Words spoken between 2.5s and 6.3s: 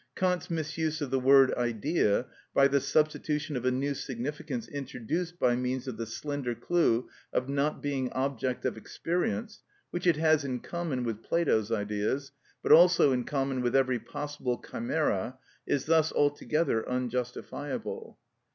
by the substitution of a new significance introduced by means of the